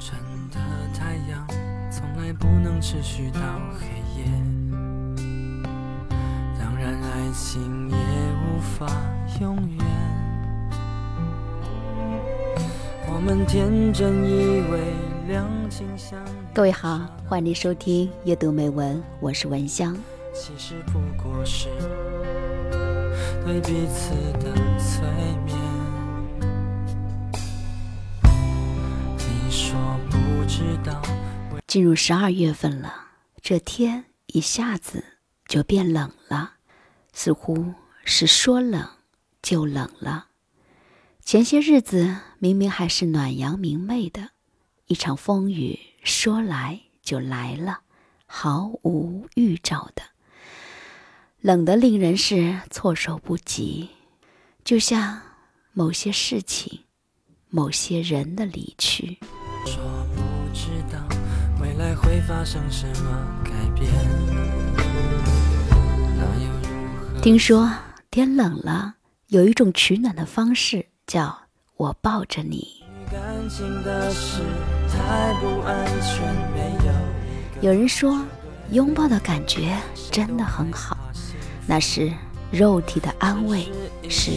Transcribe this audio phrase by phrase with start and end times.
[0.00, 0.18] 晨
[0.50, 0.58] 的
[0.98, 1.46] 太阳
[1.90, 3.40] 从来不能持续到
[3.78, 3.86] 黑
[4.18, 4.24] 夜，
[6.58, 8.86] 当然爱情也无法
[9.42, 9.84] 永远。
[13.06, 14.80] 我们天真以为
[15.28, 16.18] 两情相，
[16.54, 19.94] 各位好，欢迎收听阅读美文，我是文香。
[20.32, 21.68] 其实不过是
[23.44, 25.02] 对彼此的催
[25.44, 25.69] 眠。
[31.66, 35.04] 进入十二月份了，这天一下子
[35.46, 36.54] 就变冷了，
[37.12, 38.88] 似乎是说冷
[39.40, 40.26] 就冷了。
[41.22, 44.30] 前些日子明明还是暖阳明媚的，
[44.86, 47.82] 一场风雨说来就来了，
[48.26, 50.02] 毫无预兆的。
[51.40, 53.90] 冷得令人是措手不及，
[54.64, 55.22] 就像
[55.72, 56.80] 某些事情、
[57.48, 59.18] 某些人的离去。
[60.60, 60.98] 知道
[61.58, 63.90] 未来会发生什么改变。
[67.22, 67.70] 听说
[68.10, 68.96] 天冷了，
[69.28, 71.34] 有一种取暖的方式，叫
[71.78, 72.82] 我抱着你。
[73.10, 74.42] 感情的事
[74.90, 78.22] 太不安全，没有有人说，
[78.70, 79.78] 拥抱的感觉
[80.10, 80.94] 真的很好，
[81.66, 82.12] 那是
[82.50, 83.66] 肉体的安慰，
[84.10, 84.30] 是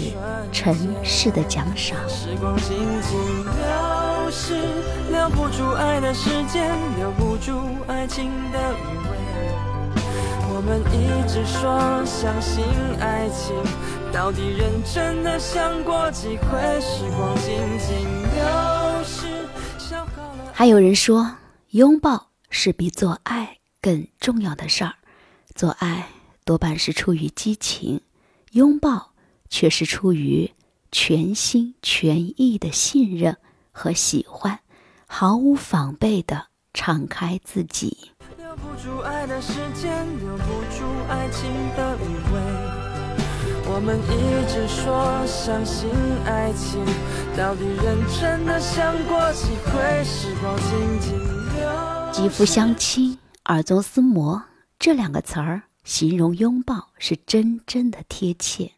[0.54, 1.98] 尘世的奖赏。
[5.10, 7.52] 留不住爱的时间，留不住
[7.88, 9.14] 爱情的余味。
[10.56, 12.64] 我们一直说相信
[13.00, 13.56] 爱情，
[14.12, 16.80] 到底认真的想过几回？
[16.80, 17.98] 时光静静
[18.34, 19.28] 流逝，
[19.78, 21.36] 消耗了还有人说，
[21.72, 24.94] 拥抱是比做爱更重要的事儿。
[25.56, 26.08] 做爱
[26.46, 28.02] 多半是出于激情，
[28.52, 29.14] 拥抱
[29.50, 30.52] 却是出于
[30.92, 33.38] 全心全意的信任
[33.72, 34.60] 和喜欢，
[35.16, 38.10] 毫无防备的敞开自己。
[38.36, 42.42] 留不住爱的时间，留不住爱情的余味。
[43.66, 45.88] 我们一直说相信
[46.26, 46.84] 爱情，
[47.38, 50.04] 到底认真的想过几回？
[52.12, 53.16] 肌肤相亲、
[53.46, 54.42] 耳中厮磨
[54.80, 58.72] 这两个词儿，形容拥抱是真正的贴切。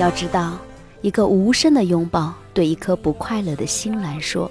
[0.00, 0.58] 要知道，
[1.04, 4.50] 一个无声的拥抱，对一颗不快乐的心来说，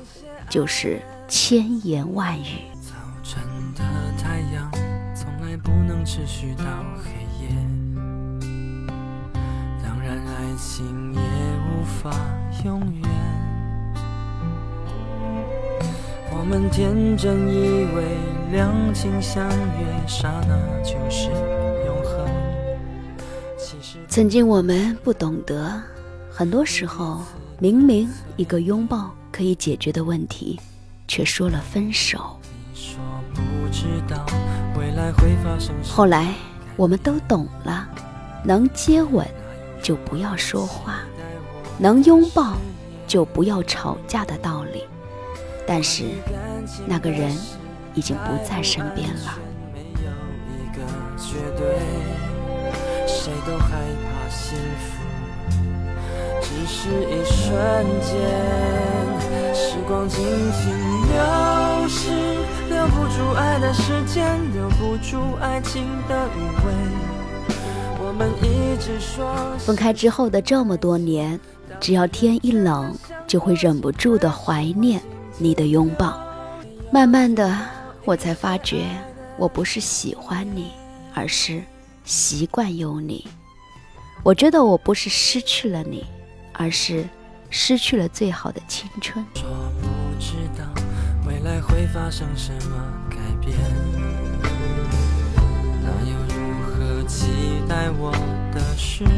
[0.52, 2.62] 就是千言万语。
[2.80, 2.94] 早
[3.24, 3.42] 晨
[3.74, 3.82] 的
[4.22, 4.72] 太阳
[5.16, 6.64] 从来不能持续到
[7.04, 7.10] 黑
[7.44, 7.50] 夜，
[9.82, 12.12] 当然爱情也无法
[12.64, 13.10] 永远。
[16.38, 18.04] 我们天真以为
[18.52, 21.32] 两情相悦，刹那就是
[21.88, 22.30] 永恒。
[23.58, 25.82] 其实曾经我们不懂得，
[26.36, 27.22] 很多时候
[27.60, 30.60] 明明一个拥抱可以解决的问题，
[31.08, 32.40] 却说了分手。
[35.84, 36.34] 后来
[36.76, 37.88] 我们都懂了，
[38.44, 39.28] 能接吻
[39.84, 41.02] 就不要说话，
[41.78, 42.58] 能拥抱
[43.06, 44.84] 就不要吵架的道理。
[45.68, 46.04] 但是
[46.88, 47.32] 那个人
[47.94, 49.38] 已经不在身边了。
[53.08, 54.93] 谁都害怕幸福，
[56.66, 58.14] 是一瞬间。
[59.54, 60.72] 时光静静
[61.08, 62.10] 流逝，
[62.70, 66.74] 留不住爱的时间，留不住爱情的余味。
[68.06, 71.40] 我们一直说分开之后的这么多年，
[71.80, 75.02] 只要天一冷，就会忍不住的怀念
[75.38, 76.20] 你的拥抱。
[76.92, 77.58] 慢慢的，
[78.06, 78.86] 我才发觉，
[79.38, 80.72] 我不是喜欢你，
[81.14, 81.64] 而是
[82.04, 83.28] 习惯有你。
[84.22, 86.06] 我觉得我不是失去了你，
[86.54, 87.08] 而是
[87.50, 89.26] 失去了最好的青春。
[89.36, 89.44] 说
[89.82, 89.88] 不
[90.20, 90.66] 知道
[91.28, 92.76] 未来会发生什么
[93.10, 93.58] 改变，
[95.82, 97.28] 那又如何期
[97.68, 98.12] 待我
[98.54, 99.12] 的誓言？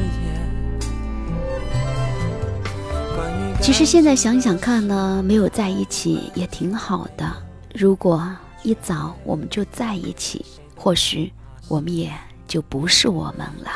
[3.62, 7.32] 其实现在想想看呢，没有在一起也挺好的。
[7.74, 8.30] 如果
[8.62, 10.46] 一早我们就在一起，
[10.76, 11.32] 或许
[11.68, 12.12] 我们也
[12.48, 13.72] 就不是我们了。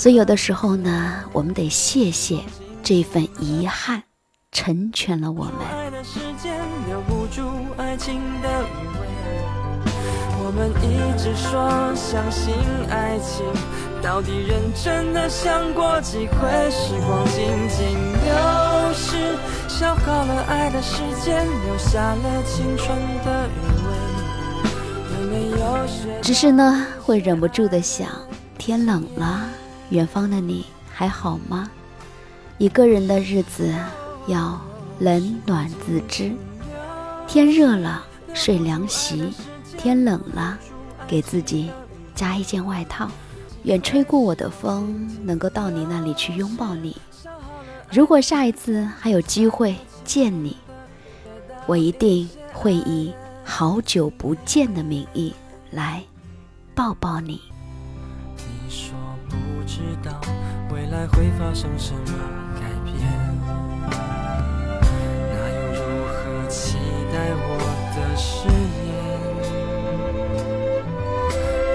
[0.00, 2.40] 所以有的时候呢，我们得谢谢
[2.82, 4.02] 这份遗憾，
[4.50, 5.52] 成全了我们。
[5.70, 6.58] 爱的时间
[6.88, 7.42] 留不住
[7.76, 9.06] 爱情的余味。
[10.42, 12.54] 我们一直说相信
[12.88, 13.44] 爱情，
[14.02, 16.70] 到底认真的想过几回？
[16.70, 17.92] 时光静静
[18.24, 19.36] 流逝，
[19.68, 23.88] 消耗了爱的时间，留下了青春的余味。
[25.20, 28.08] 有没有学只是呢，会忍不住的想，
[28.56, 29.46] 天冷了，
[29.90, 31.70] 远方的你还好吗？
[32.58, 33.74] 一个人的日子
[34.26, 34.60] 要
[34.98, 36.32] 冷暖自知。
[37.26, 38.04] 天热了
[38.34, 39.32] 睡凉席，
[39.78, 40.58] 天冷了
[41.06, 41.70] 给自己
[42.14, 43.10] 加一件外套。
[43.64, 46.96] 远吹过我的风，能够到你那里去拥抱你。
[47.90, 50.56] 如果下一次还有机会见你，
[51.66, 53.12] 我一定会以
[53.44, 55.34] 好久不见的名义
[55.70, 56.02] 来
[56.74, 57.40] 抱抱你。
[59.70, 60.10] 知道
[60.74, 62.00] 未来会发生什么
[62.56, 62.96] 改变，
[65.30, 65.78] 那又如
[66.08, 66.12] 何
[66.48, 66.76] 期
[67.12, 67.46] 待我
[67.94, 68.48] 的誓
[68.84, 68.90] 言？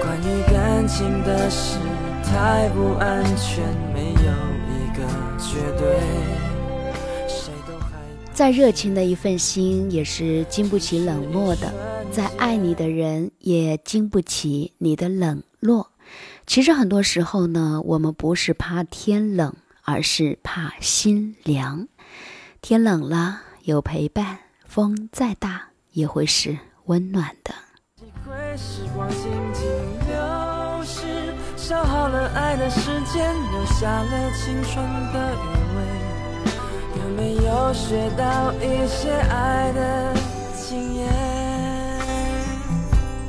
[0.02, 1.78] 关于感情的事
[2.22, 3.64] 太不安全，
[3.94, 4.30] 没有
[4.68, 5.00] 一个
[5.38, 5.96] 绝对。
[8.34, 11.72] 再热情的一份心也是经不起冷漠的，
[12.12, 15.92] 再爱你的人也经不起你的冷落。
[16.46, 19.52] 其实很多时候呢，我们不是怕天冷，
[19.82, 21.88] 而是怕心凉。
[22.62, 27.52] 天冷了有陪伴，风再大也会是温暖的。
[28.56, 29.20] 时光静
[29.52, 29.66] 静
[30.08, 32.80] 流逝，消耗了爱的时
[33.12, 34.82] 间，留下了青春
[35.12, 35.46] 的余
[35.76, 35.82] 味。
[37.02, 40.14] 有没有学到一些爱的
[40.54, 41.12] 经验？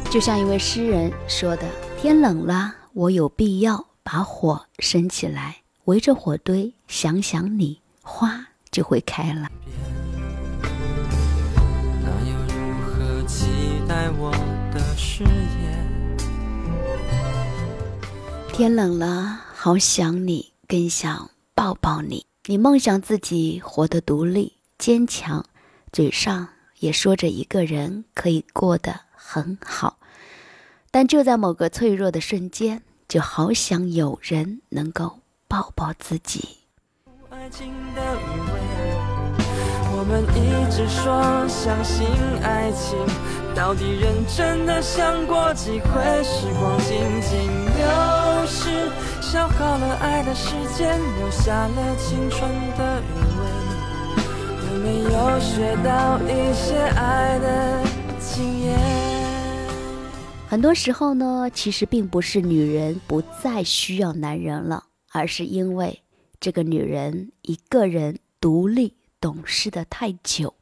[0.10, 1.64] 就像一位诗人说的
[2.00, 9.48] ：“天冷了，我有必要把火升起来，围着火堆想想你，花就会开了。”？
[18.52, 22.26] 天冷了，好想你，更想抱抱你。
[22.48, 25.46] 你梦想自己活得独立坚强，
[25.92, 26.48] 嘴上
[26.80, 30.00] 也说着一个人可以过得很好，
[30.92, 36.58] 但就在某个脆弱的瞬间，就好想有人能够抱抱自己。
[37.30, 38.58] 爱情的余味。
[40.00, 42.06] 我们一直说相信
[42.44, 42.98] 爱情，
[43.56, 46.24] 到底认真的想过几回？
[46.24, 48.92] 时光静静流逝，
[49.22, 53.42] 消耗了爱的时间，留下了青春的余味。
[54.70, 57.82] 有没有学到一些爱的
[58.20, 59.07] 经验？
[60.50, 66.02] 很多时候呢，其实并不是女人不再需要男人了，而是因为
[66.40, 70.56] 这个女人一个人独立懂事的太久，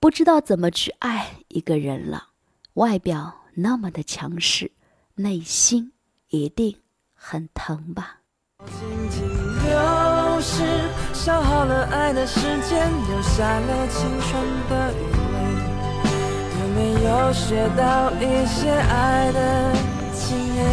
[0.00, 2.30] 不知道怎么去爱一个人了。
[2.74, 4.72] 外表那么的强势，
[5.14, 5.92] 内心
[6.30, 6.76] 一定
[7.14, 8.18] 很疼吧。
[8.66, 9.22] 静静
[9.62, 10.64] 流逝，
[11.12, 15.23] 消耗了爱的时间，留下了青春的余。
[16.74, 19.72] 没有学到一些爱的
[20.12, 20.66] 经验？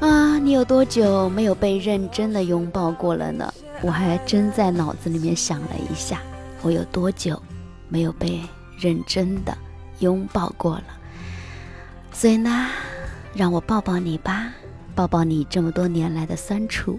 [0.00, 3.54] 啊，你有多久没有被认真的拥抱过了呢？
[3.80, 6.20] 我还真在脑子里面想了一下，
[6.62, 7.40] 我有多久
[7.88, 8.40] 没有被
[8.76, 9.56] 认真的
[10.00, 10.84] 拥抱过了？
[12.12, 12.68] 所以呢，
[13.34, 14.48] 让我抱抱你吧，
[14.96, 16.98] 抱抱你这么多年来的酸楚，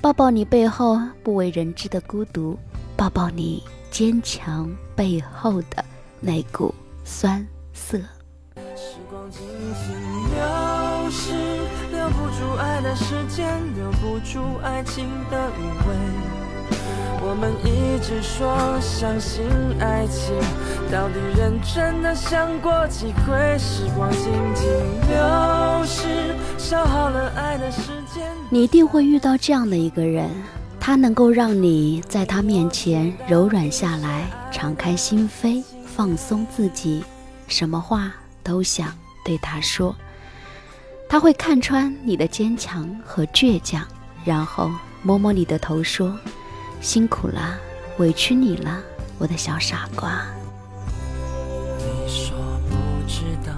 [0.00, 2.58] 抱抱你背后不为人知的孤独，
[2.96, 5.84] 抱抱你坚强背后的
[6.24, 6.74] 那股
[7.04, 7.98] 酸涩。
[8.74, 9.94] 时光静静
[10.32, 11.32] 流逝，
[11.92, 15.94] 留不住爱的时间，留不住爱情的余味。
[17.20, 19.44] 我们一直说相信
[19.78, 20.34] 爱情，
[20.90, 23.58] 到底认真的想过几回？
[23.58, 24.66] 时光静静
[25.10, 28.24] 流逝，消耗了爱的时间。
[28.48, 30.30] 你一定会遇到这样的一个人，
[30.80, 37.02] 他能够让你在他面前柔软下来，敞开心扉，放松自己，
[37.48, 38.12] 什么话
[38.44, 39.92] 都想对他说。
[41.08, 43.84] 他会看穿你的坚强和倔强，
[44.24, 44.70] 然后
[45.02, 46.16] 摸摸你的头说
[46.80, 47.58] ：“辛苦了，
[47.98, 48.80] 委屈你了，
[49.18, 50.24] 我的小傻瓜。”
[51.76, 52.36] 你说
[52.70, 52.76] 不
[53.08, 53.52] 知道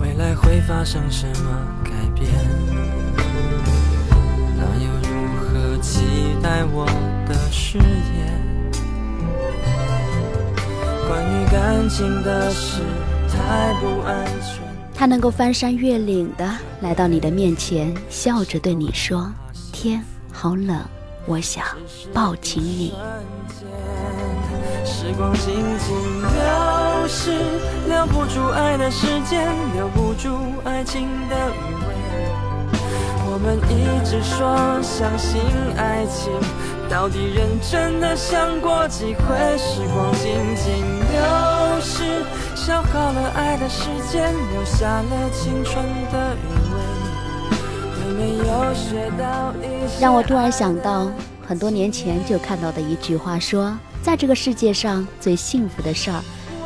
[0.00, 2.32] 未来会发生什么改变，
[4.56, 6.86] 那又如何期待我
[7.28, 8.19] 的誓言？
[11.10, 12.80] 关于感情的事
[13.28, 14.62] 太不安全。
[14.94, 16.48] 他能够翻山越岭的
[16.82, 19.28] 来到你的面前，笑着对你说
[19.72, 20.00] ：“天
[20.32, 20.78] 好冷，
[21.26, 21.64] 我想
[22.14, 22.94] 抱紧你。”
[24.86, 27.32] 时光静静流逝，
[27.88, 30.28] 留不住爱的时间，留不住
[30.62, 31.90] 爱情的余味。
[33.26, 35.40] 我们一直说相信
[35.76, 36.30] 爱情，
[36.90, 39.56] 到底认真的想过几回？
[39.56, 40.74] 时光静静
[41.12, 42.24] 流逝，
[42.56, 46.80] 消耗了爱的时间，留下了青春的余味。
[48.02, 50.00] 有没有学到一些？
[50.00, 51.08] 让我突然想到，
[51.46, 56.20] 很多年前就看到的一句话，说在这个世界上最幸福的事儿，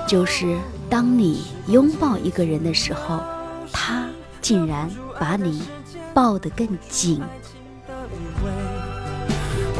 [0.09, 0.57] 就是
[0.88, 3.21] 当你拥抱一个人的时候，
[3.71, 4.07] 他
[4.40, 4.90] 竟然
[5.21, 5.64] 把你
[6.14, 7.21] 抱得更紧。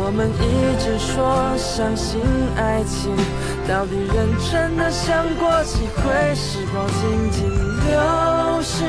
[0.07, 2.21] 我们一直说相信
[2.57, 3.17] 爱情，
[3.67, 6.35] 到底认真的想过几回？
[6.35, 7.49] 时光静静
[7.89, 8.85] 流逝，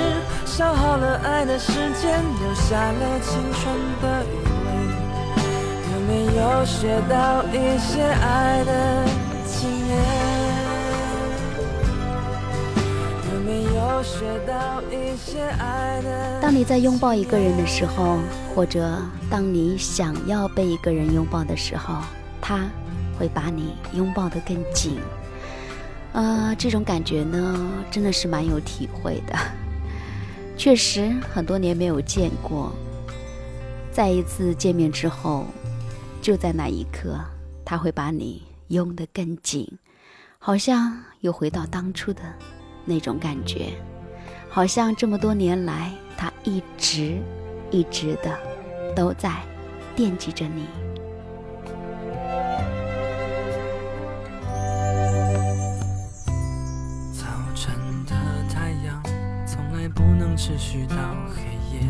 [0.45, 4.67] 消耗了爱的时间，留下了青春的余味。
[5.93, 9.07] 有没有学到一些爱的
[16.41, 18.19] 当你在拥抱一个人的时候，
[18.53, 22.01] 或者当你想要被一个人拥抱的时候，
[22.41, 22.65] 他
[23.17, 24.97] 会把你拥抱得更紧。
[26.13, 29.35] 啊，这种感觉呢，真的是蛮有体会的。
[30.55, 32.71] 确实很多年没有见过，
[33.91, 35.45] 再一次见面之后，
[36.21, 37.19] 就在那一刻，
[37.65, 39.67] 他会把你拥得更紧，
[40.39, 42.21] 好像又回到当初的。
[42.87, 43.73] 那种感觉，
[44.55, 47.17] 好像这么多年来，他一直、
[47.71, 48.39] 一直的
[48.95, 49.29] 都在
[49.97, 50.65] 惦记着你。
[57.11, 58.15] 早晨的
[58.49, 59.03] 太阳
[59.45, 60.95] 从来不能持续到
[61.35, 61.41] 黑
[61.75, 61.81] 夜，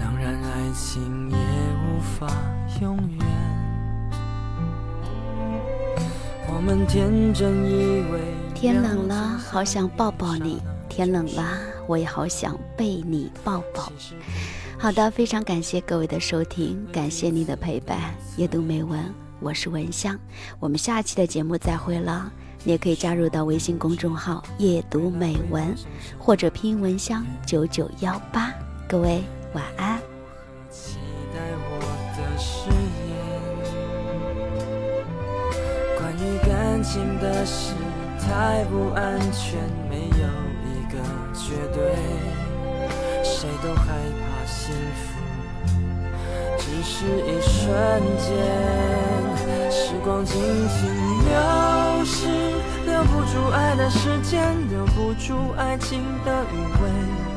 [0.00, 2.26] 当然爱情也无法
[2.80, 3.26] 永远。
[6.48, 8.49] 我们天真以为。
[8.60, 10.60] 天冷了，好想抱抱你。
[10.86, 13.90] 天冷了，我也好想被你抱抱。
[14.78, 17.98] 好的，非常感谢各位的收听，感谢你的陪伴。
[18.36, 19.02] 阅读美文，
[19.40, 20.20] 我是文香，
[20.58, 22.30] 我们下期的节目再会了。
[22.62, 25.74] 你也可以加入到微信公众号“阅读美文”
[26.20, 28.52] 或者拼音“文香九九幺八”。
[28.86, 29.24] 各位
[29.54, 29.98] 晚安。
[30.70, 30.98] 期
[31.32, 31.80] 待我
[32.14, 32.68] 的誓
[33.08, 33.10] 言，
[35.96, 37.72] 关于感情的事。
[38.22, 39.58] 太不安全，
[39.88, 40.26] 没有
[40.66, 40.98] 一个
[41.34, 41.96] 绝对，
[43.24, 43.86] 谁都害
[44.18, 45.18] 怕幸福，
[46.58, 47.72] 只是一瞬
[48.18, 48.28] 间，
[49.70, 50.78] 时光静静
[51.24, 52.28] 流逝，
[52.86, 57.29] 留不住爱的时间，留不住爱情的余味。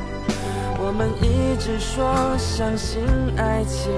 [0.85, 3.01] 我们一直说相信
[3.37, 3.89] 爱情，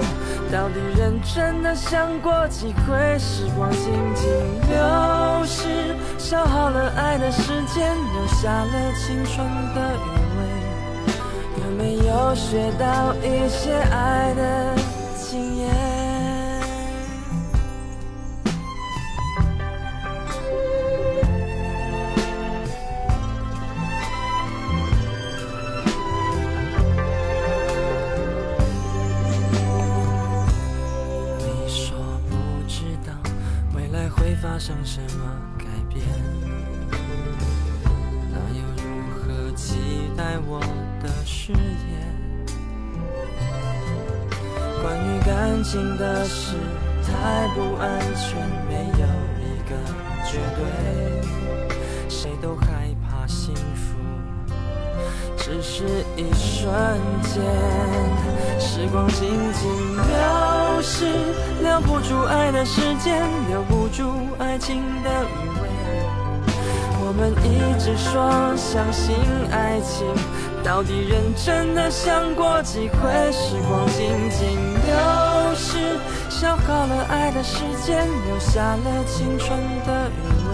[0.52, 3.18] 到底认真的想过几回？
[3.18, 4.30] 时光静静
[4.70, 10.40] 流逝，消耗了爱的时间，留下了青春的余味。
[11.64, 14.74] 有没有学到一些爱的
[15.18, 15.85] 经验？
[34.26, 36.04] 会发生什么改变？
[38.28, 38.82] 那又如
[39.22, 40.58] 何期待我
[41.00, 41.56] 的誓言？
[44.82, 46.56] 关于感情的事
[47.04, 49.06] 太不安全，没有
[49.46, 49.70] 一个
[50.24, 50.60] 绝对，
[52.10, 52.85] 谁都还，
[55.46, 55.84] 只是
[56.16, 56.68] 一瞬
[57.22, 57.40] 间，
[58.58, 61.06] 时光静静流逝，
[61.62, 64.12] 留不住爱的时间，留不住。
[64.40, 65.68] 爱情的余味，
[66.98, 69.14] 我们一直说相信
[69.52, 70.04] 爱情，
[70.64, 73.30] 到底认真的想过几回？
[73.30, 74.50] 时光静静
[74.84, 75.96] 流逝，
[76.28, 80.50] 消耗了爱的时间，留下了青春的余味。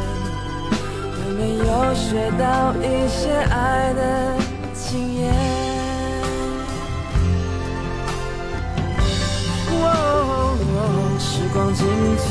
[1.25, 4.37] 有没有学到一些爱的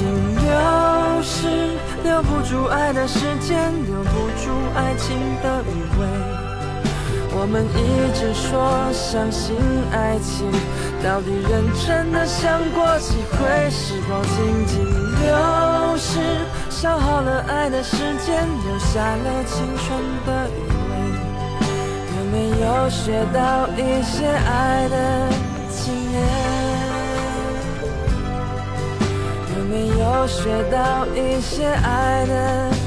[0.02, 4.10] 静静流逝，留不住爱的时间，留不
[4.42, 6.08] 住爱情的余味。
[7.34, 9.56] 我们一直说相信
[9.94, 10.50] 爱情，
[11.04, 13.70] 到底认真的想过几回？
[13.70, 14.84] 时光静静
[15.22, 16.20] 流逝，
[16.72, 20.92] 消耗了爱的时间，留下了青春的余味。
[22.18, 25.30] 有没有学到一些爱的
[25.70, 26.61] 经验？
[29.72, 32.81] 没有学到一些爱的。